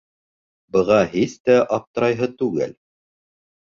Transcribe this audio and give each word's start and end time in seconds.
—Быға 0.77 0.97
һис 1.13 1.37
тә 1.51 1.61
аптырайһы 1.79 2.35
түгел. 2.43 2.79